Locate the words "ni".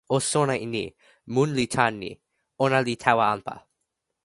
0.73-0.85, 2.01-2.11